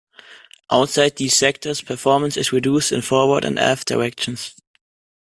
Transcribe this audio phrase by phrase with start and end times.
[0.71, 4.55] Outside these sectors, performance is reduced in forward and aft directions.